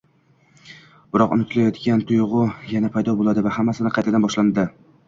[1.17, 4.69] Biroq unutilayozgan tuyg‘u yana paydo bo‘ldi va hammasi qaytadan boshlandi: